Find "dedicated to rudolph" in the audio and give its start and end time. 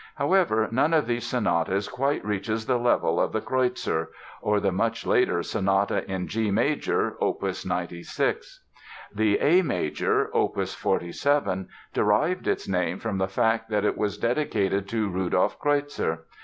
14.17-15.59